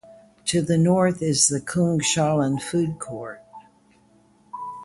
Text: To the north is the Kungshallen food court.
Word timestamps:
To 0.45 0.63
the 0.63 0.79
north 0.79 1.21
is 1.21 1.47
the 1.47 1.61
Kungshallen 1.61 2.59
food 2.59 2.97
court. 2.97 3.39